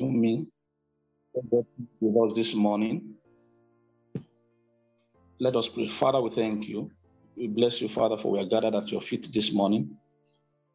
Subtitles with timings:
[0.00, 0.46] me
[1.34, 3.14] with us this morning.
[5.38, 5.88] Let us pray.
[5.88, 6.90] Father, we thank you.
[7.36, 9.96] We bless you, Father, for we are gathered at your feet this morning.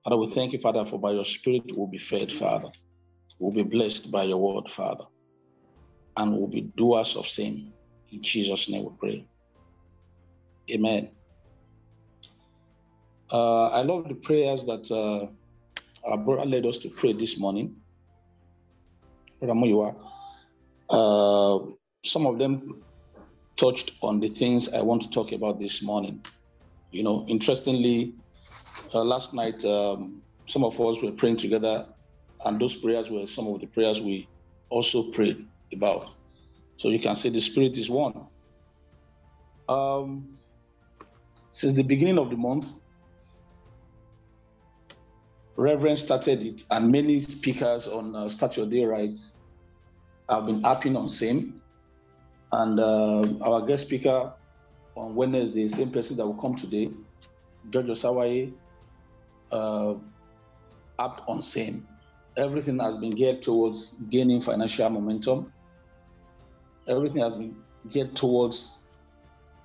[0.04, 2.70] Father, we thank you, Father, for by your spirit we'll be fed, Father.
[3.40, 5.06] We'll be blessed by your word, Father.
[6.16, 7.74] And we'll be doers of same.
[8.12, 9.28] In Jesus' name we pray.
[10.72, 11.12] Amen.
[13.32, 15.28] Uh, I love the prayers that uh,
[16.10, 17.76] our brother led us to pray this morning.
[20.90, 21.60] Uh,
[22.06, 22.84] some of them
[23.58, 26.24] touched on the things I want to talk about this morning.
[26.92, 28.14] You know, interestingly,
[28.94, 31.86] uh, last night, um, some of us were praying together,
[32.46, 34.30] and those prayers were some of the prayers we
[34.70, 36.10] also prayed about.
[36.78, 38.28] So you can see the Spirit is one.
[39.68, 40.38] Um,
[41.52, 42.72] since the beginning of the month,
[45.58, 49.18] Reverend started it, and many speakers on uh, Start Your Day Right
[50.30, 51.62] have been harping on same.
[52.52, 54.34] And uh, our guest speaker
[54.96, 56.90] on Wednesday, same person that will come today,
[57.70, 58.54] George Osawaye,
[59.52, 59.96] uh,
[61.00, 61.88] on same.
[62.36, 65.52] Everything has been geared towards gaining financial momentum.
[66.88, 67.56] Everything has been
[67.90, 68.98] geared towards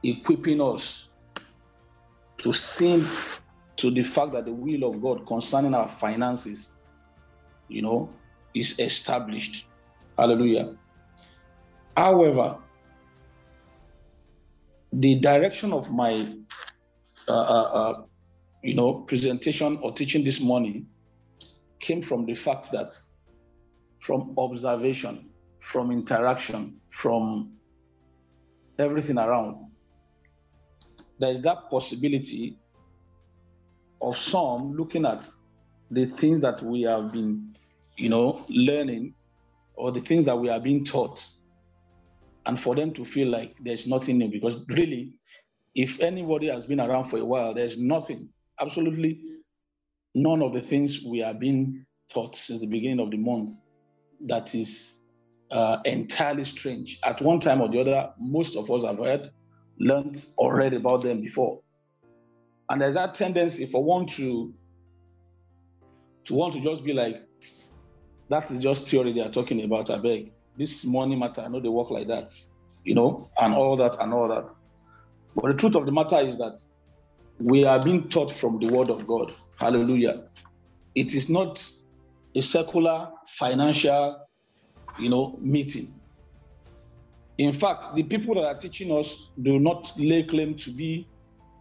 [0.03, 1.11] equipping us
[2.39, 3.05] to sing
[3.77, 6.73] to the fact that the will of God concerning our finances,
[7.69, 8.13] you know,
[8.55, 9.69] is established.
[10.23, 10.77] Hallelujah.
[11.97, 12.59] However,
[14.93, 16.15] the direction of my,
[17.27, 18.03] uh, uh, uh,
[18.63, 20.87] you know, presentation or teaching this morning
[21.81, 22.97] came from the fact that
[23.99, 27.55] from observation, from interaction, from
[28.79, 29.57] everything around,
[31.19, 32.57] there is that possibility
[34.01, 35.27] of some looking at
[35.91, 37.57] the things that we have been,
[37.97, 39.15] you know, learning
[39.83, 41.27] or the things that we are being taught,
[42.47, 44.29] and for them to feel like there's nothing new.
[44.29, 45.13] Because really,
[45.75, 48.29] if anybody has been around for a while, there's nothing,
[48.61, 49.21] absolutely
[50.15, 51.85] none of the things we are being
[52.15, 53.51] taught since the beginning of the month
[54.27, 55.03] that is
[55.51, 57.01] uh, entirely strange.
[57.03, 59.31] At one time or the other, most of us have heard,
[59.81, 61.61] learned, or read about them before.
[62.69, 64.55] And there's that tendency for one to
[66.27, 67.27] to want to just be like,
[68.33, 69.91] that is just theory they are talking about.
[69.91, 70.33] I beg.
[70.57, 72.35] This money matter, I know they work like that,
[72.85, 74.51] you know, and all that and all that.
[75.35, 76.59] But the truth of the matter is that
[77.39, 79.33] we are being taught from the word of God.
[79.59, 80.25] Hallelujah.
[80.95, 81.63] It is not
[82.35, 84.27] a secular financial,
[84.99, 85.95] you know, meeting.
[87.39, 91.07] In fact, the people that are teaching us do not lay claim to be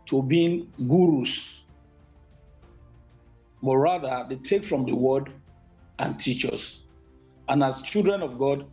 [0.07, 1.65] to being gurus,
[3.63, 5.31] but rather they take from the word
[6.01, 6.85] and teach us.
[7.47, 8.65] And as children of God,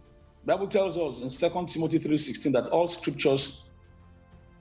[0.44, 3.68] Bible tells us in 2 Timothy 3:16 that all scriptures,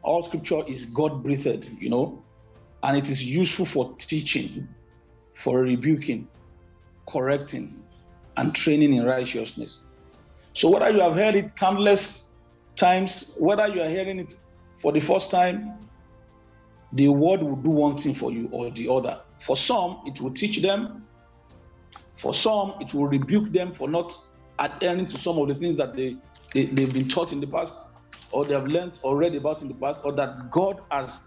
[0.03, 2.23] all scripture is God-breathed, you know,
[2.83, 4.67] and it is useful for teaching,
[5.33, 6.27] for rebuking,
[7.07, 7.81] correcting,
[8.35, 9.85] and training in righteousness.
[10.53, 12.31] So whether you have heard it countless
[12.75, 14.33] times, whether you are hearing it
[14.81, 15.73] for the first time,
[16.93, 19.21] the word will do one thing for you or the other.
[19.39, 21.06] For some, it will teach them.
[22.17, 24.13] For some, it will rebuke them for not
[24.59, 26.17] adhering to some of the things that they,
[26.53, 27.75] they, they've been taught in the past,
[28.31, 31.21] or they have learned or read about in the past, or that God has,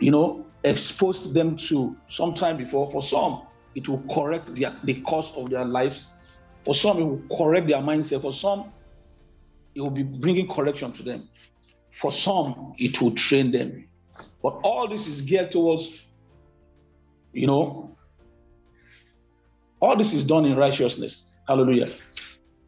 [0.00, 2.90] you know, exposed them to sometime before.
[2.90, 3.42] For some,
[3.74, 6.06] it will correct the, the course of their lives.
[6.64, 8.20] For some, it will correct their mindset.
[8.20, 8.72] For some,
[9.74, 11.28] it will be bringing correction to them.
[11.90, 13.88] For some, it will train them.
[14.42, 16.06] But all this is geared towards,
[17.32, 17.93] you know,
[19.84, 21.36] all this is done in righteousness.
[21.46, 21.88] Hallelujah.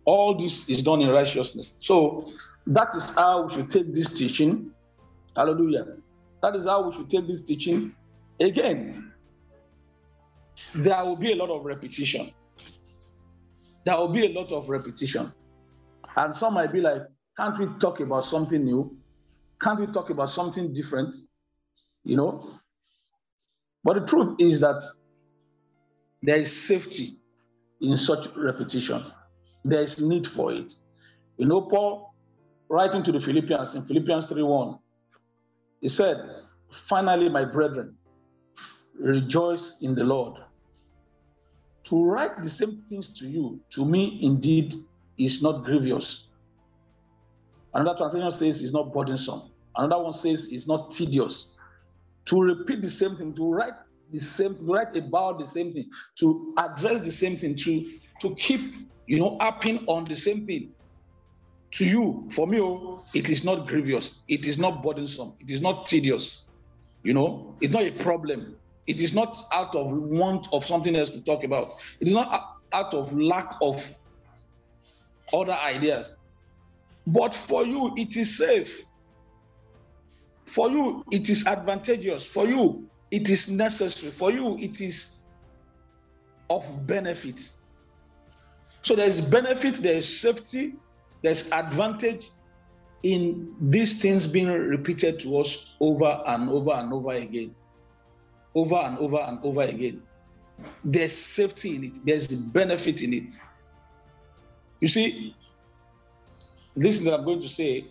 [0.04, 1.77] All this is done in righteousness.
[1.78, 2.32] So
[2.66, 4.71] that is how we should take this teaching.
[5.34, 5.87] Hallelujah.
[6.43, 7.94] That is how we should take this teaching.
[8.41, 9.12] Again,
[10.75, 12.32] there will be a lot of repetition.
[13.84, 15.26] There will be a lot of repetition.
[16.17, 17.02] And some might be like,
[17.37, 18.96] can't we talk about something new?
[19.61, 21.14] Can't we talk about something different?
[22.06, 22.49] you know.
[23.85, 24.82] But the truth is that
[26.23, 27.19] there is safety
[27.81, 29.01] in such repetition.
[29.65, 30.73] There is need for it.
[31.39, 32.15] You know, Paul,
[32.69, 34.79] writing to the Philippians in Philippians 3:1,
[35.81, 36.17] he said,
[36.71, 37.97] Finally, my brethren,
[38.99, 40.35] rejoice in the Lord.
[41.85, 44.75] To write the same things to you, to me indeed,
[45.19, 46.29] is not grievous.
[47.75, 49.43] Another translation says it's not burdensome.
[49.77, 51.57] Another one says it's not tedious
[52.25, 53.75] to repeat the same thing, to write
[54.17, 57.85] the same, write about the same thing, to address the same thing, to,
[58.21, 58.61] to keep
[59.07, 60.73] you know, happen on the same thing.
[61.73, 64.23] To you, for me, oh, it is not grievous.
[64.29, 65.35] It is not burdensome.
[65.41, 66.47] It is not tedious.
[67.03, 68.57] You know, it's not a problem.
[68.87, 71.69] It is not out of want of something else to talk about.
[72.01, 73.97] It is not out of lack of
[75.33, 76.17] other ideas.
[77.07, 78.85] But for you, it is safe.
[80.47, 82.25] For you, it is advantageous.
[82.25, 84.11] For you, it is necessary.
[84.12, 85.23] For you, it is
[86.50, 87.41] of benefit.
[88.82, 90.75] So there's benefit, there's safety,
[91.23, 92.29] there's advantage
[93.03, 97.55] in these things being repeated to us over and over and over again.
[98.55, 100.03] Over and over and over again.
[100.85, 103.35] There's safety in it, there's benefit in it.
[104.81, 105.35] You see,
[106.76, 107.87] this that I'm going to say,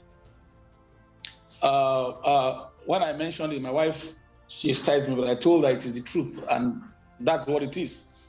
[1.62, 4.14] uh, uh, when I mentioned it, my wife,
[4.48, 6.82] she started me, but I told her it is the truth, and
[7.20, 8.28] that's what it is.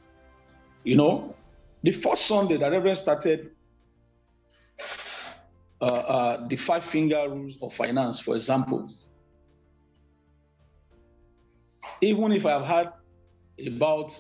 [0.84, 1.34] You know,
[1.82, 3.50] the first Sunday that Reverend started
[5.80, 8.88] uh, uh, the five finger rules of finance, for example.
[12.00, 12.92] Even if I've had
[13.66, 14.16] about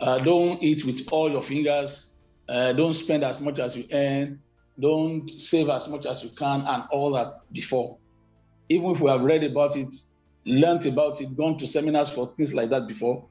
[0.00, 2.16] uh, don't eat with all your fingers,
[2.48, 4.40] uh, don't spend as much as you earn,
[4.80, 7.98] don't save as much as you can, and all that before.
[8.68, 9.92] Even if we have read about it,
[10.44, 13.28] learned about it, gone to seminars for things like that before,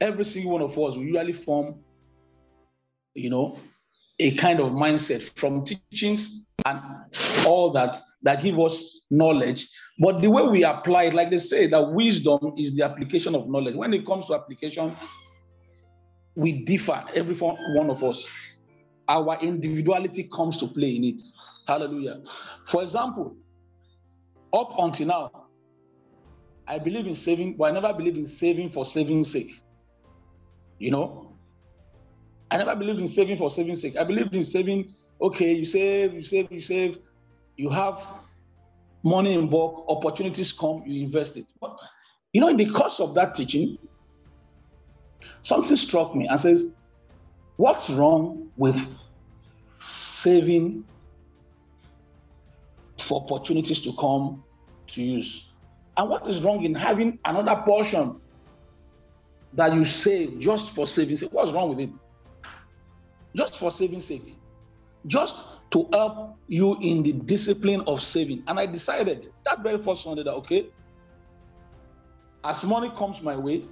[0.00, 1.76] every single one of us will usually form,
[3.14, 3.58] you know,
[4.18, 6.80] a kind of mindset from teachings and
[7.46, 9.68] all that that give us knowledge.
[9.98, 13.48] But the way we apply it, like they say, that wisdom is the application of
[13.48, 13.76] knowledge.
[13.76, 14.94] When it comes to application,
[16.34, 18.28] we differ, every one of us
[19.08, 21.22] our individuality comes to play in it.
[21.66, 22.22] Hallelujah.
[22.66, 23.36] For example,
[24.52, 25.45] up until now,
[26.68, 29.52] I believe in saving, but I never believed in saving for saving's sake.
[30.78, 31.32] You know,
[32.50, 33.96] I never believed in saving for saving's sake.
[33.96, 36.98] I believed in saving, okay, you save, you save, you save,
[37.56, 38.04] you have
[39.02, 41.52] money in bulk, opportunities come, you invest it.
[41.60, 41.78] But
[42.32, 43.78] you know, in the course of that teaching,
[45.42, 46.76] something struck me and says,
[47.56, 48.76] What's wrong with
[49.78, 50.84] saving
[52.98, 54.44] for opportunities to come
[54.88, 55.55] to use?
[55.96, 58.20] And what is wrong in having another portion
[59.54, 61.32] that you save just for saving sake?
[61.32, 61.90] What's wrong with it?
[63.34, 64.36] Just for saving sake.
[65.06, 68.42] Just to help you in the discipline of saving.
[68.46, 70.68] And I decided that very first Sunday that, okay,
[72.44, 73.64] as money comes my way,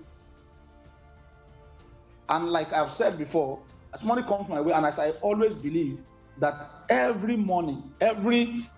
[2.28, 3.60] and like I've said before,
[3.92, 6.02] as money comes my way, and as I always believe
[6.38, 8.68] that every morning, every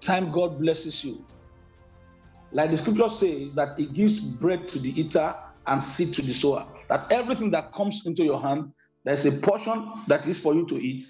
[0.00, 1.24] time God blesses you,
[2.56, 5.34] like the scripture says, that it gives bread to the eater
[5.66, 6.66] and seed to the sower.
[6.88, 8.72] That everything that comes into your hand,
[9.04, 11.04] there's a portion that is for you to eat,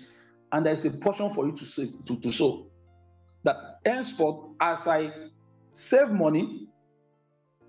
[0.50, 2.66] and there's a portion for you to, save, to, to sow.
[3.44, 5.12] That henceforth, as I
[5.70, 6.66] save money,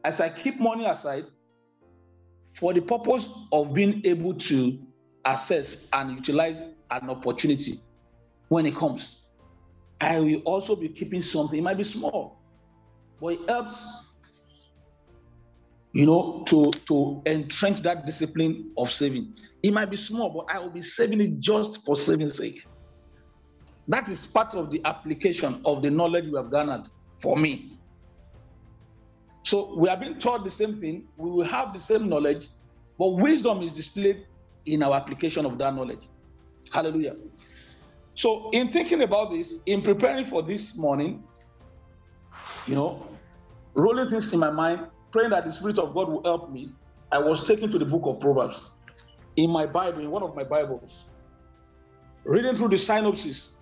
[0.03, 1.25] as I keep money aside,
[2.53, 4.79] for the purpose of being able to
[5.24, 7.79] assess and utilize an opportunity
[8.47, 9.27] when it comes.
[10.01, 11.59] I will also be keeping something.
[11.59, 12.41] It might be small,
[13.19, 13.85] but it helps,
[15.93, 19.33] you know, to, to entrench that discipline of saving.
[19.63, 22.61] It might be small, but I will be saving it just for saving sake.
[23.87, 26.88] That is part of the application of the knowledge you have garnered
[27.21, 27.79] for me.
[29.43, 31.07] So we are being taught the same thing.
[31.15, 32.50] We will have the same knowledge,
[33.00, 34.25] but wisdom is displayed
[34.65, 36.09] in our application of that knowledge.
[36.71, 37.15] Hallelujah.
[38.13, 41.24] So, in thinking about this, in preparing for this morning,
[42.67, 43.07] you know,
[43.74, 46.71] rolling things in my mind, praying that the Spirit of God will help me,
[47.12, 48.71] I was taken to the book of Proverbs
[49.38, 51.05] in my Bible, in one of my Bibles,
[52.25, 53.55] reading through the synopsis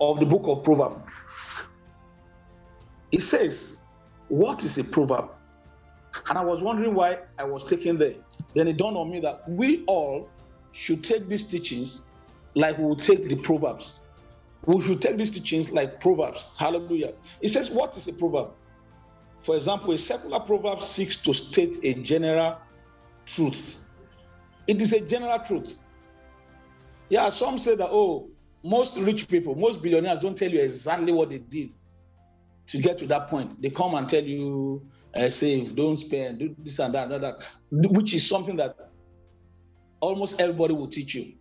[0.00, 1.12] of the book of Proverbs.
[3.12, 3.80] It says,
[4.28, 5.30] What is a proverb?
[6.28, 8.14] And I was wondering why I was taken there.
[8.54, 10.28] Then it dawned on me that we all
[10.72, 12.02] should take these teachings
[12.54, 14.01] like we will take the Proverbs.
[14.66, 16.50] We should take these teachings like Proverbs.
[16.56, 17.14] Hallelujah.
[17.40, 18.52] It says, What is a proverb?
[19.42, 22.58] For example, a secular proverb seeks to state a general
[23.26, 23.80] truth.
[24.68, 25.78] It is a general truth.
[27.08, 28.30] Yeah, some say that, oh,
[28.62, 31.70] most rich people, most billionaires don't tell you exactly what they did
[32.68, 33.60] to get to that point.
[33.60, 37.42] They come and tell you, uh, save, don't spend, do this and that, and that,
[37.70, 38.76] which is something that
[40.00, 41.34] almost everybody will teach you.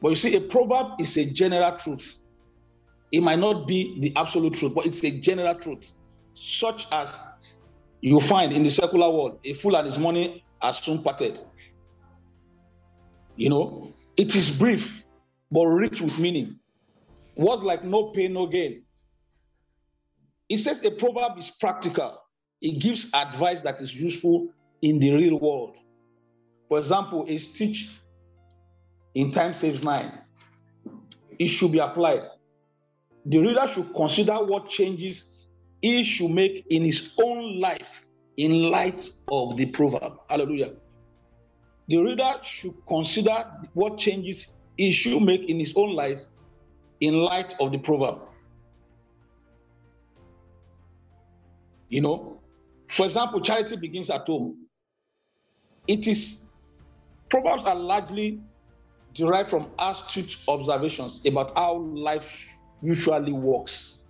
[0.00, 2.20] But you see, a proverb is a general truth.
[3.12, 5.92] It might not be the absolute truth, but it's a general truth,
[6.34, 7.56] such as
[8.00, 11.40] you find in the secular world a fool and his money are soon parted.
[13.36, 15.04] You know, it is brief,
[15.50, 16.58] but rich with meaning.
[17.36, 18.82] Words like no pain, no gain.
[20.48, 22.22] It says a proverb is practical.
[22.62, 24.48] It gives advice that is useful
[24.82, 25.76] in the real world.
[26.68, 27.90] For example, a stitch
[29.16, 30.12] in time saves nine.
[31.38, 32.26] It should be applied.
[33.24, 35.46] The reader should consider what changes
[35.80, 38.06] he should make in his own life
[38.36, 40.18] in light of the proverb.
[40.28, 40.74] Hallelujah.
[41.88, 46.26] The reader should consider what changes he should make in his own life
[47.00, 48.18] in light of the proverb.
[51.88, 52.42] You know,
[52.88, 54.66] for example, charity begins at home.
[55.88, 56.52] It is,
[57.30, 58.42] proverbs are largely
[59.16, 64.00] derived from astute observations about how life usually works.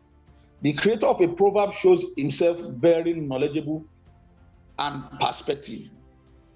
[0.62, 3.84] The creator of a proverb shows himself very knowledgeable
[4.78, 5.90] and perspective,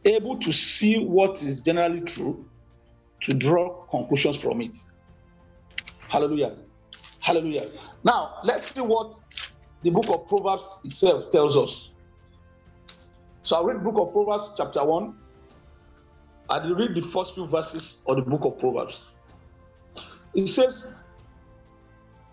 [0.05, 2.45] able to see what is generally true,
[3.21, 4.79] to draw conclusions from it.
[6.01, 6.57] Hallelujah.
[7.21, 7.69] Hallelujah.
[8.03, 9.15] Now, let's see what
[9.83, 11.95] the book of Proverbs itself tells us.
[13.43, 15.15] So I'll read book of Proverbs, chapter 1.
[16.51, 19.07] I'll read the first few verses of the book of Proverbs.
[20.35, 21.03] It says,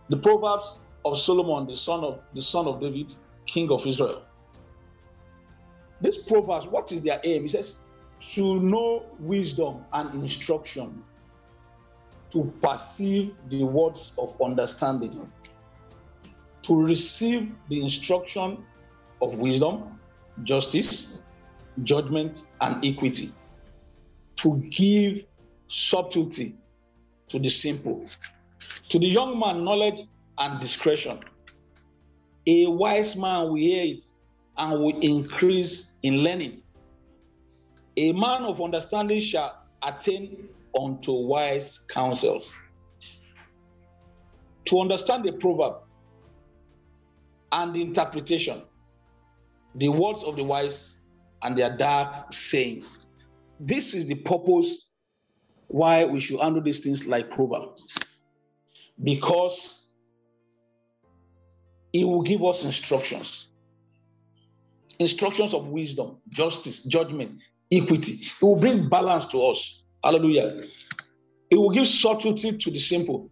[0.10, 3.14] the Proverbs of Solomon, the son of the son of David,
[3.46, 4.24] king of Israel.
[6.02, 7.46] This Proverbs, what is their aim?
[7.46, 7.78] It says,
[8.34, 11.04] to know wisdom and instruction,
[12.32, 15.32] to perceive the words of understanding,
[16.64, 18.66] to receive the instruction
[19.22, 20.00] of wisdom,
[20.44, 21.22] justice,
[21.84, 23.32] judgment, and equity,
[24.38, 25.26] to give
[25.68, 26.56] subtlety
[27.28, 28.06] to the simple,
[28.90, 30.02] to the young man, knowledge
[30.38, 31.20] and discretion.
[32.46, 34.06] A wise man will hear it
[34.58, 36.62] and will increase in learning.
[37.98, 40.48] A man of understanding shall attain
[40.80, 42.54] unto wise counsels.
[44.66, 45.78] To understand the proverb
[47.52, 48.62] and the interpretation,
[49.76, 50.98] the words of the wise
[51.44, 53.08] and their dark sayings.
[53.60, 54.90] This is the purpose
[55.68, 57.84] why we should handle these things like proverbs.
[59.04, 59.90] Because
[61.94, 63.48] it will give us instructions
[65.00, 68.14] instructions of wisdom, justice, judgment, equity.
[68.14, 69.84] It will bring balance to us.
[70.04, 70.58] Hallelujah.
[71.50, 73.30] It will give subtlety to the simple.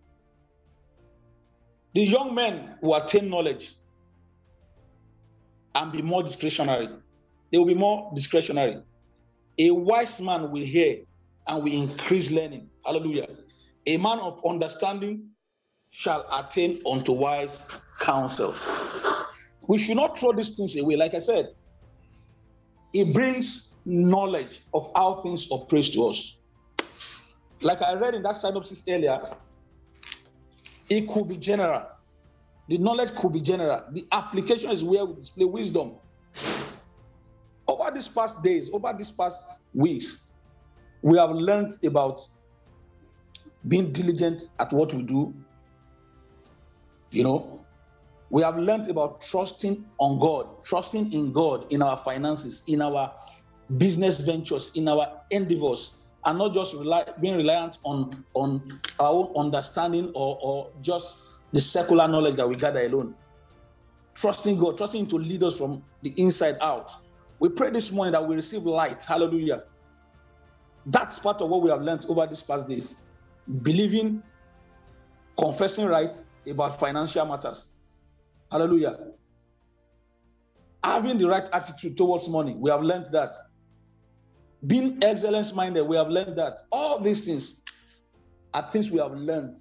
[1.93, 3.75] The young men will attain knowledge
[5.73, 6.89] and be more discretionary.
[7.51, 8.81] They will be more discretionary.
[9.57, 10.97] A wise man will hear
[11.47, 12.69] and will increase learning.
[12.85, 13.27] Hallelujah.
[13.87, 15.29] A man of understanding
[15.91, 17.69] shall attain unto wise
[18.01, 18.53] counsel.
[19.69, 20.95] We should not throw these things away.
[20.95, 21.49] Like I said,
[22.93, 26.39] it brings knowledge of how things operate to us.
[27.61, 29.21] Like I read in that synopsis earlier,
[30.89, 31.83] it could be general.
[32.67, 33.83] The knowledge could be general.
[33.91, 35.99] The application is where we display wisdom.
[37.95, 40.33] These past days, over these past weeks,
[41.01, 42.19] we have learned about
[43.69, 45.33] being diligent at what we do.
[47.11, 47.65] You know,
[48.29, 53.13] we have learned about trusting on God, trusting in God in our finances, in our
[53.77, 59.31] business ventures, in our endeavors, and not just rely, being reliant on, on our own
[59.37, 61.17] understanding or, or just
[61.53, 63.15] the secular knowledge that we gather alone.
[64.15, 66.91] Trusting God, trusting to lead us from the inside out.
[67.39, 69.03] We pray this morning that we receive light.
[69.03, 69.63] Hallelujah.
[70.85, 72.97] That's part of what we have learned over these past days.
[73.63, 74.23] Believing,
[75.37, 77.71] confessing right about financial matters
[78.51, 78.97] Hallelujah.
[80.83, 83.33] Having the right attitude towards money, we have learned that.
[84.67, 86.59] Being excellence minded, we have learned that.
[86.71, 87.63] All these things
[88.53, 89.57] are things we have learned.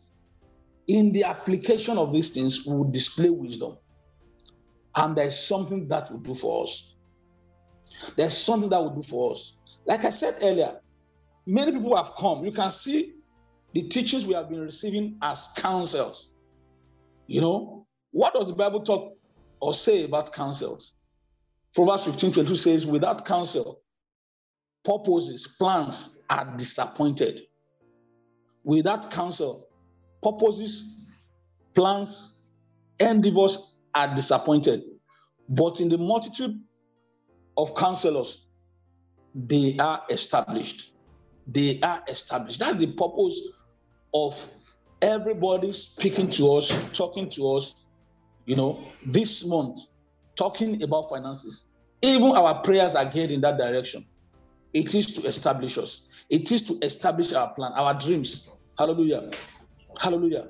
[0.86, 3.78] In the application of these things, we will display wisdom.
[4.96, 6.93] And there's something that will do for us.
[8.16, 9.56] There's something that will do for us.
[9.86, 10.80] Like I said earlier,
[11.46, 12.44] many people have come.
[12.44, 13.14] You can see
[13.72, 16.34] the teachings we have been receiving as counsels.
[17.26, 19.16] You know, what does the Bible talk
[19.60, 20.92] or say about counsels?
[21.74, 23.80] Proverbs 15 22 says, without counsel,
[24.84, 27.42] purposes, plans are disappointed.
[28.62, 29.68] Without counsel,
[30.22, 31.10] purposes,
[31.74, 32.52] plans,
[33.00, 34.82] endeavors are disappointed.
[35.48, 36.60] But in the multitude
[37.56, 38.46] of counselors,
[39.34, 40.92] they are established.
[41.46, 42.58] They are established.
[42.58, 43.38] That's the purpose
[44.12, 44.52] of
[45.02, 47.90] everybody speaking to us, talking to us,
[48.46, 49.78] you know, this month,
[50.36, 51.70] talking about finances,
[52.02, 54.04] even our prayers are geared in that direction.
[54.72, 56.08] It is to establish us.
[56.30, 58.50] It is to establish our plan, our dreams.
[58.78, 59.30] Hallelujah.
[60.00, 60.48] Hallelujah.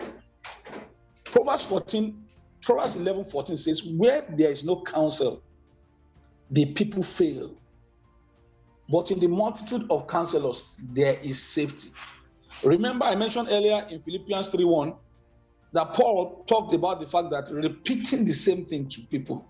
[1.27, 2.25] Proverbs 14,
[2.63, 5.43] Proverbs 11, 14 says, Where there is no counsel,
[6.55, 7.55] the people fail.
[8.89, 11.91] But in the multitude of counselors, there is safety.
[12.65, 14.95] Remember, I mentioned earlier in Philippians 3 1
[15.73, 19.45] that Paul talked about the fact that repeating the same thing to people,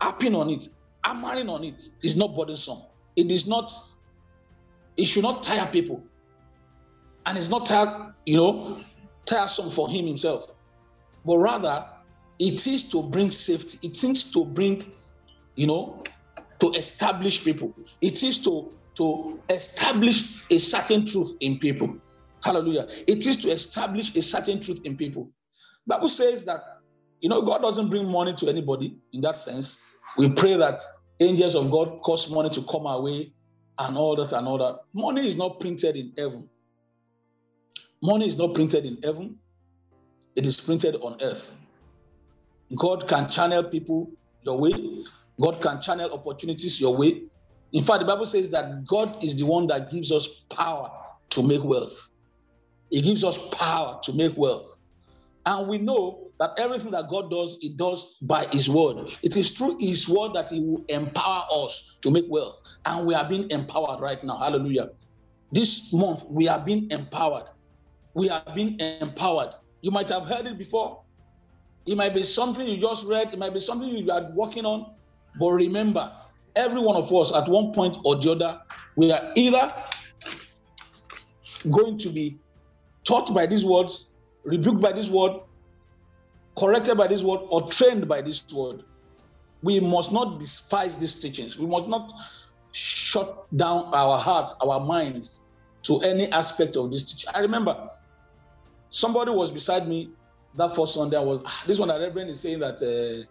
[0.00, 0.68] harping on it,
[1.04, 2.82] hammering on it is not burdensome.
[3.14, 3.72] It is not,
[4.96, 6.02] it should not tire people.
[7.26, 8.80] And it's not tire, you know,
[9.24, 10.54] tiresome for him himself.
[11.24, 11.86] But rather,
[12.38, 13.78] it is to bring safety.
[13.86, 14.92] It is to bring,
[15.56, 16.04] you know,
[16.60, 17.74] to establish people.
[18.00, 21.94] It is to, to establish a certain truth in people.
[22.44, 22.86] Hallelujah.
[23.08, 25.30] It is to establish a certain truth in people.
[25.86, 26.60] Bible says that,
[27.20, 29.80] you know, God doesn't bring money to anybody in that sense.
[30.18, 30.82] We pray that
[31.20, 33.32] angels of God cause money to come our way
[33.78, 34.78] and all that and all that.
[34.94, 36.50] Money is not printed in heaven.
[38.02, 39.38] Money is not printed in heaven.
[40.36, 41.58] It is printed on earth.
[42.76, 45.04] God can channel people your way.
[45.40, 47.22] God can channel opportunities your way.
[47.72, 50.90] In fact, the Bible says that God is the one that gives us power
[51.30, 52.08] to make wealth.
[52.90, 54.66] He gives us power to make wealth.
[55.46, 59.10] And we know that everything that God does, He does by His word.
[59.22, 62.60] It is through His word that He will empower us to make wealth.
[62.84, 64.36] And we are being empowered right now.
[64.36, 64.90] Hallelujah.
[65.52, 67.44] This month, we are being empowered.
[68.14, 69.50] We are being empowered.
[69.82, 71.00] You might have heard it before.
[71.86, 74.94] It might be something you just read, it might be something you are working on.
[75.38, 76.12] But remember,
[76.56, 78.60] every one of us at one point or the other,
[78.96, 79.72] we are either
[81.70, 82.38] going to be
[83.04, 84.10] taught by these words,
[84.44, 85.40] rebuked by this word,
[86.58, 88.82] corrected by this word, or trained by this word.
[89.62, 91.58] We must not despise these teachings.
[91.58, 92.12] We must not
[92.72, 95.48] shut down our hearts, our minds
[95.84, 97.30] to any aspect of this teaching.
[97.34, 97.88] I remember
[98.90, 100.10] somebody was beside me
[100.56, 101.16] that first Sunday.
[101.16, 103.26] I was ah, this one that Reverend is saying that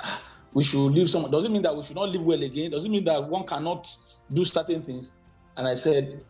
[0.00, 0.08] uh,
[0.54, 1.30] we should live some.
[1.30, 2.70] Doesn't mean that we should not live well again.
[2.70, 3.88] Doesn't mean that one cannot
[4.32, 5.14] do certain things.
[5.56, 6.24] And I said,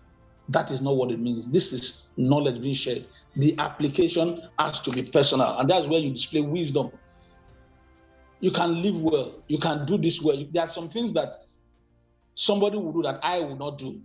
[0.49, 1.47] that is not what it means.
[1.47, 3.07] This is knowledge being shared.
[3.37, 6.91] The application has to be personal, and that's where you display wisdom.
[8.41, 10.45] You can live well, you can do this well.
[10.51, 11.35] There are some things that
[12.35, 14.01] somebody will do that I will not do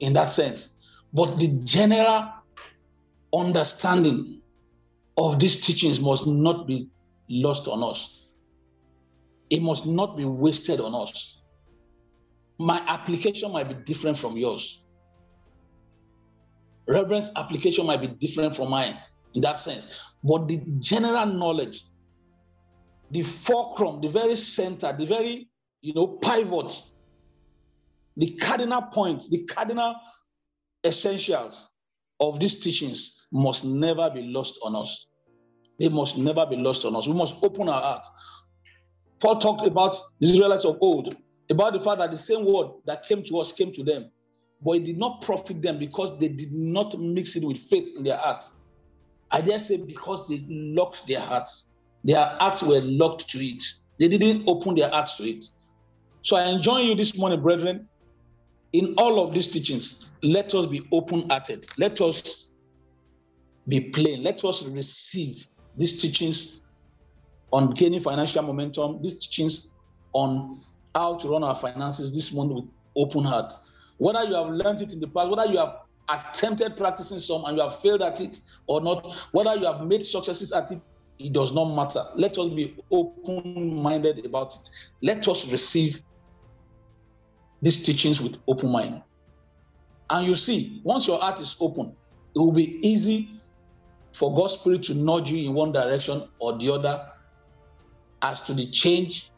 [0.00, 0.86] in that sense.
[1.12, 2.30] But the general
[3.34, 4.40] understanding
[5.16, 6.88] of these teachings must not be
[7.28, 8.25] lost on us.
[9.50, 11.42] It must not be wasted on us.
[12.58, 14.84] My application might be different from yours.
[16.88, 18.96] Reverence application might be different from mine
[19.34, 20.00] in that sense.
[20.22, 21.82] But the general knowledge,
[23.10, 25.48] the fulcrum, the very center, the very,
[25.82, 26.80] you know, pivot,
[28.16, 29.94] the cardinal point, the cardinal
[30.84, 31.70] essentials
[32.20, 35.10] of these teachings must never be lost on us.
[35.78, 37.06] They must never be lost on us.
[37.06, 38.06] We must open our heart.
[39.20, 41.14] Paul talked about the Israelites of old,
[41.50, 44.10] about the fact that the same word that came to us came to them
[44.62, 48.04] but it did not profit them because they did not mix it with faith in
[48.04, 48.44] their heart.
[49.30, 51.72] I dare say because they locked their hearts.
[52.04, 53.62] Their hearts were locked to it.
[53.98, 55.44] They didn't open their hearts to it.
[56.22, 57.88] So I enjoin you this morning, brethren.
[58.72, 61.66] In all of these teachings, let us be open-hearted.
[61.78, 62.52] Let us
[63.68, 64.22] be plain.
[64.22, 66.60] Let us receive these teachings
[67.56, 69.70] on gaining financial momentum, these teachings
[70.12, 70.60] on
[70.94, 72.64] how to run our finances this month with
[72.98, 73.50] open heart.
[73.96, 75.76] Whether you have learned it in the past, whether you have
[76.10, 80.02] attempted practicing some and you have failed at it or not, whether you have made
[80.02, 80.86] successes at it,
[81.18, 82.04] it does not matter.
[82.14, 84.68] Let us be open minded about it.
[85.00, 86.02] Let us receive
[87.62, 89.02] these teachings with open mind.
[90.10, 91.96] And you see, once your heart is open,
[92.34, 93.30] it will be easy
[94.12, 97.12] for God's Spirit to nudge you in one direction or the other
[98.22, 99.30] as to the change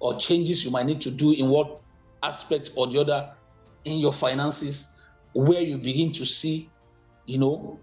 [0.00, 1.80] or changes you might need to do in what
[2.22, 3.32] aspect or the other
[3.84, 5.00] in your finances
[5.34, 6.70] where you begin to see,
[7.26, 7.78] you know,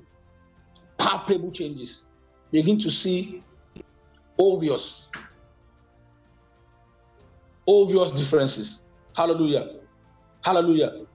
[0.97, 2.07] palpable changes.
[2.51, 3.43] Begin to see
[4.39, 5.09] obvious,
[7.67, 8.85] obvious differences.
[9.15, 9.79] Hallelujah.
[10.43, 11.05] Hallelujah.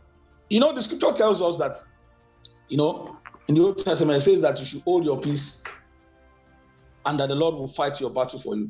[0.49, 1.79] You know, the scripture tells us that,
[2.69, 3.17] you know,
[3.49, 5.65] in the Old Testament, it says that you should hold your peace
[7.05, 8.69] and that the Lord will fight your battle for you.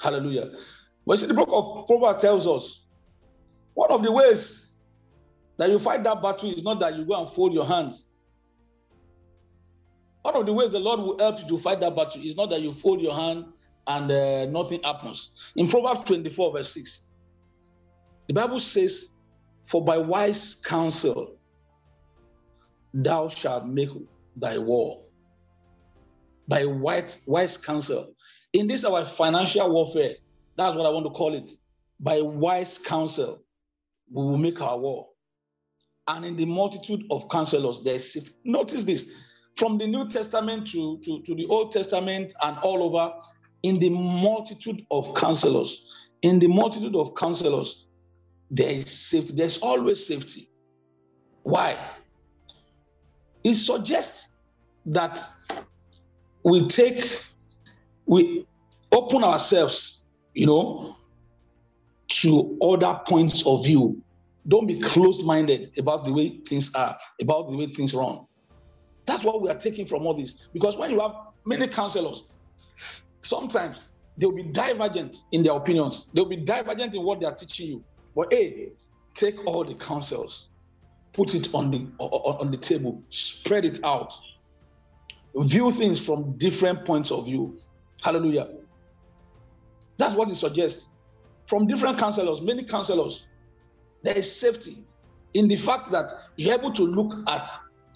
[0.00, 0.52] Hallelujah.
[1.06, 2.86] But see, the book of Proverbs tells us
[3.74, 4.78] one of the ways
[5.56, 8.10] that you fight that battle is not that you go and fold your hands.
[10.22, 12.50] One of the ways the Lord will help you to fight that battle is not
[12.50, 13.46] that you fold your hand
[13.86, 15.36] and uh, nothing happens.
[15.56, 17.02] In Proverbs 24, verse 6,
[18.26, 19.18] the Bible says,
[19.64, 21.36] For by wise counsel
[22.92, 23.88] thou shalt make
[24.36, 25.02] thy war
[26.48, 28.14] by wise counsel.
[28.52, 30.14] In this, our financial warfare,
[30.56, 31.50] that's what I want to call it.
[32.00, 33.42] By wise counsel,
[34.10, 35.08] we will make our war.
[36.06, 38.34] And in the multitude of counselors, there is safety.
[38.44, 39.22] Notice this
[39.56, 43.12] from the New Testament to, to, to the Old Testament and all over,
[43.62, 47.86] in the multitude of counselors, in the multitude of counselors,
[48.50, 49.34] there is safety.
[49.34, 50.48] There's always safety.
[51.42, 51.76] Why?
[53.44, 54.36] It suggests
[54.86, 55.18] that
[56.44, 57.04] we take,
[58.08, 58.46] we
[58.90, 60.96] open ourselves, you know,
[62.08, 64.02] to other points of view.
[64.48, 68.24] Don't be closed minded about the way things are, about the way things run.
[69.06, 70.48] That's what we are taking from all this.
[70.54, 71.12] Because when you have
[71.44, 72.24] many counselors,
[73.20, 77.68] sometimes they'll be divergent in their opinions, they'll be divergent in what they are teaching
[77.68, 77.84] you.
[78.16, 78.70] But hey,
[79.14, 80.48] take all the counsels,
[81.12, 84.14] put it on the on the table, spread it out,
[85.36, 87.58] view things from different points of view.
[88.02, 88.48] Hallelujah.
[89.96, 90.90] That's what it suggests.
[91.46, 93.26] From different counselors, many counselors,
[94.02, 94.84] there is safety
[95.34, 97.48] in the fact that you're able to look at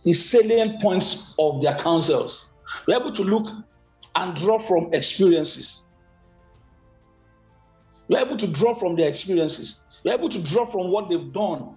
[0.02, 2.50] the salient points of their counsels.
[2.86, 3.46] You're able to look
[4.16, 5.84] and draw from experiences.
[8.08, 9.82] You're able to draw from their experiences.
[10.02, 11.76] You're able to draw from what they've done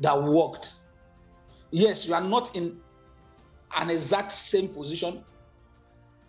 [0.00, 0.74] that worked.
[1.70, 2.80] Yes, you are not in
[3.76, 5.24] an exact same position.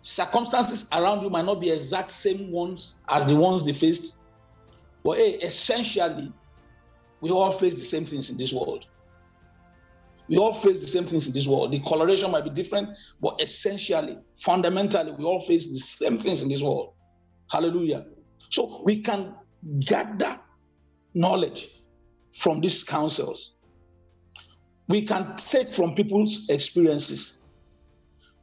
[0.02, 4.18] Circumstances around you might not be exact same ones as the ones they faced.
[5.04, 6.32] But hey, essentially,
[7.20, 8.86] we all face the same things in this world.
[10.28, 11.72] We all face the same things in this world.
[11.72, 16.48] The coloration might be different, but essentially, fundamentally, we all face the same things in
[16.48, 16.94] this world.
[17.50, 18.06] Hallelujah.
[18.48, 19.34] So we can
[19.80, 20.38] gather
[21.14, 21.68] knowledge
[22.32, 23.56] from these counsels
[24.90, 27.39] we can take from people's experiences.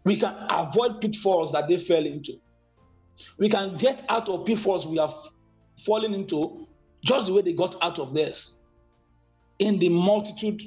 [0.07, 2.39] We can avoid pitfalls that they fell into.
[3.37, 5.13] We can get out of pitfalls we have
[5.85, 6.65] fallen into
[7.03, 8.55] just the way they got out of theirs.
[9.59, 10.61] In the multitude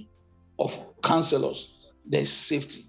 [0.59, 2.83] of counselors, there's safety,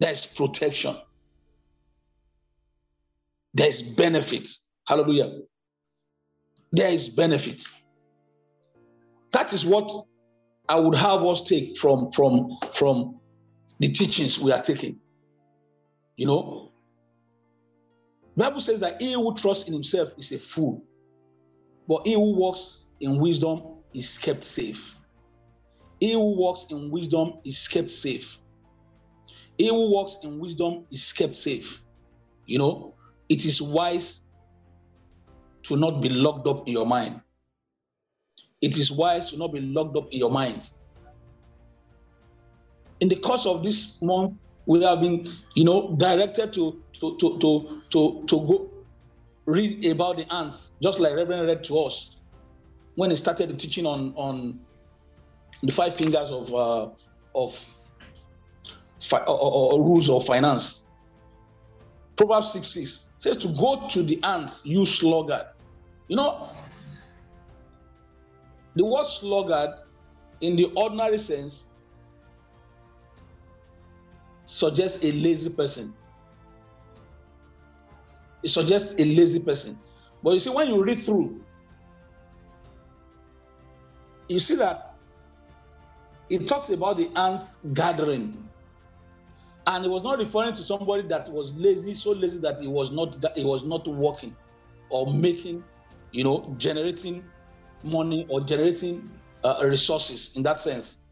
[0.00, 0.96] there's protection,
[3.52, 4.48] there's benefit.
[4.88, 5.42] Hallelujah.
[6.72, 7.62] There is benefit.
[9.30, 9.92] That is what
[10.68, 13.20] I would have us take from from from
[13.84, 14.98] the teachings we are taking.
[16.16, 16.72] You know,
[18.34, 20.82] Bible says that he who trusts in himself is a fool,
[21.86, 24.96] but he who walks in wisdom is kept safe.
[26.00, 28.38] He who walks in wisdom is kept safe.
[29.58, 31.82] He who walks in wisdom is kept safe.
[32.46, 32.94] You know,
[33.28, 34.22] it is wise
[35.64, 37.20] to not be locked up in your mind
[38.64, 40.83] it is wise to not be locked up in your minds.
[43.00, 44.34] In the course of this month,
[44.66, 48.70] we have been, you know, directed to to to to to, to go
[49.46, 52.20] read about the ants, just like Reverend read to us
[52.94, 54.60] when he started the teaching on on
[55.62, 56.88] the five fingers of uh,
[57.34, 57.74] of
[59.00, 60.86] fi- or, or, rules of finance.
[62.16, 65.46] Proverbs 6 6 says to go to the ants, you sluggard.
[66.08, 66.50] You know,
[68.76, 69.70] the word sluggard,
[70.40, 71.70] in the ordinary sense,
[74.54, 75.92] suggests a lazy person.
[78.44, 79.76] It suggests a lazy person.
[80.22, 81.40] But you see, when you read through,
[84.28, 84.94] you see that
[86.30, 88.48] it talks about the ants gathering.
[89.66, 92.92] And it was not referring to somebody that was lazy, so lazy that he was
[92.92, 94.36] not that he was not working
[94.90, 95.64] or making,
[96.12, 97.24] you know, generating
[97.82, 99.10] money or generating
[99.42, 101.03] uh, resources in that sense.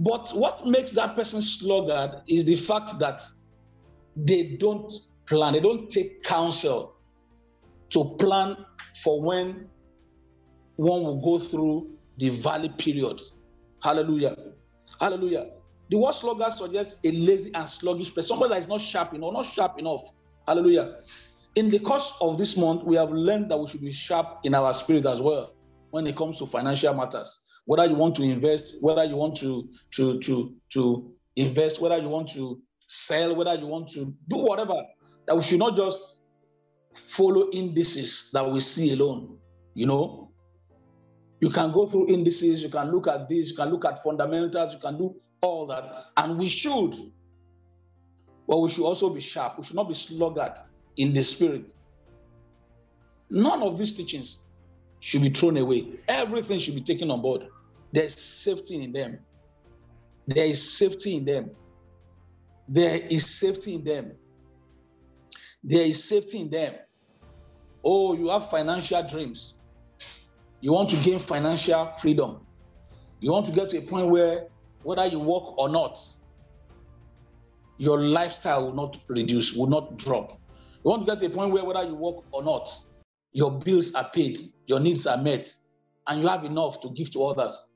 [0.00, 3.22] But what makes that person sluggard is the fact that
[4.16, 4.90] they don't
[5.26, 6.96] plan, they don't take counsel
[7.90, 8.56] to plan
[9.04, 9.68] for when
[10.76, 13.20] one will go through the valley period.
[13.82, 14.36] Hallelujah.
[14.98, 15.50] Hallelujah.
[15.90, 19.34] The word sluggard suggests a lazy and sluggish person, somebody that is not sharp enough,
[19.34, 20.00] not sharp enough.
[20.48, 21.00] Hallelujah.
[21.56, 24.54] In the course of this month, we have learned that we should be sharp in
[24.54, 25.52] our spirit as well
[25.90, 27.42] when it comes to financial matters.
[27.70, 32.08] Whether you want to invest, whether you want to to to to invest, whether you
[32.08, 34.74] want to sell, whether you want to do whatever,
[35.28, 36.16] that we should not just
[36.94, 39.38] follow indices that we see alone.
[39.74, 40.32] You know,
[41.40, 44.74] you can go through indices, you can look at this, you can look at fundamentals,
[44.74, 46.96] you can do all that, and we should.
[48.48, 49.58] But we should also be sharp.
[49.58, 50.54] We should not be sluggard
[50.96, 51.72] in the spirit.
[53.30, 54.42] None of these teachings
[54.98, 55.86] should be thrown away.
[56.08, 57.46] Everything should be taken on board.
[57.92, 59.18] There's safety in them.
[60.26, 61.50] There is safety in them.
[62.68, 64.12] There is safety in them.
[65.64, 66.74] There is safety in them.
[67.84, 69.58] Oh, you have financial dreams.
[70.60, 72.46] You want to gain financial freedom.
[73.20, 74.48] You want to get to a point where,
[74.82, 75.98] whether you work or not,
[77.78, 80.32] your lifestyle will not reduce, will not drop.
[80.84, 82.70] You want to get to a point where, whether you work or not,
[83.32, 85.52] your bills are paid, your needs are met,
[86.06, 87.69] and you have enough to give to others.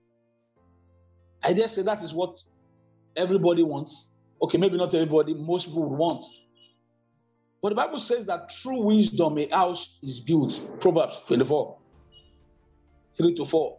[1.45, 2.41] I dare say that is what
[3.17, 4.15] everybody wants.
[4.43, 6.25] Okay, maybe not everybody, most people would want.
[7.63, 10.61] But the Bible says that through wisdom a house is built.
[10.81, 11.79] Proverbs 24,
[13.17, 13.79] 3 to 4.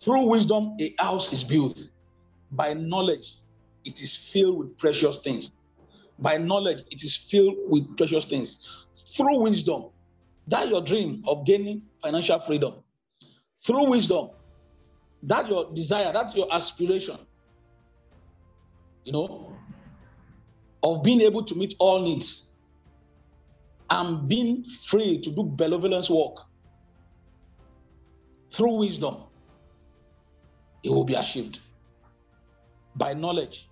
[0.00, 1.78] Through wisdom a house is built.
[2.50, 3.38] By knowledge,
[3.84, 5.50] it is filled with precious things.
[6.18, 8.66] By knowledge, it is filled with precious things.
[9.16, 9.90] Through wisdom,
[10.48, 12.74] that your dream of gaining financial freedom.
[13.64, 14.30] Through wisdom,
[15.24, 17.18] that your desire, that's your aspiration,
[19.04, 19.52] you know,
[20.82, 22.58] of being able to meet all needs
[23.90, 26.36] and being free to do benevolence work
[28.50, 29.16] through wisdom,
[30.82, 31.60] it will be achieved.
[32.96, 33.68] By knowledge,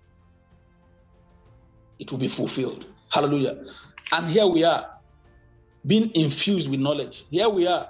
[1.99, 2.85] it will be fulfilled.
[3.09, 3.65] Hallelujah.
[4.13, 4.89] And here we are,
[5.85, 7.25] being infused with knowledge.
[7.31, 7.89] Here we are,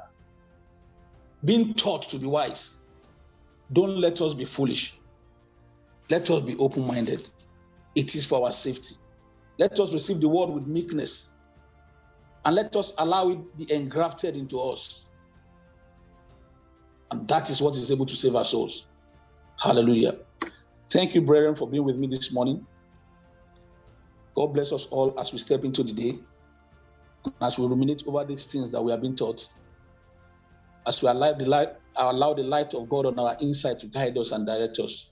[1.46, 2.77] being taught to be wise.
[3.74, 4.98] Don't let us be foolish.
[6.10, 7.28] Let us be open minded.
[7.96, 8.96] It is for our safety.
[9.58, 11.34] Let us receive the word with meekness
[12.46, 15.10] and let us allow it be engrafted into us.
[17.12, 18.88] And that is what is able to save our souls.
[19.60, 20.20] Hallelujah.
[20.90, 22.66] Thank you, brethren, for being with me this morning.
[24.36, 26.20] God bless us all as we step into the day,
[27.42, 29.50] as we ruminate over these things that we have been taught,
[30.88, 34.18] as we allow the light, allow the light of God on our inside to guide
[34.18, 35.12] us and direct us.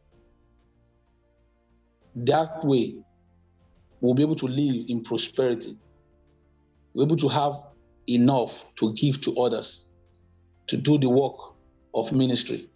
[2.15, 2.95] That way,
[3.99, 5.77] we'll be able to live in prosperity.
[6.93, 7.55] We're able to have
[8.07, 9.91] enough to give to others,
[10.67, 11.35] to do the work
[11.93, 12.69] of ministry,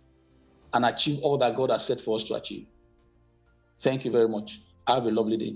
[0.74, 2.68] and achieve all that God has set for us to achieve.
[3.82, 4.60] Thank you very much.
[4.88, 5.56] Have a lovely day.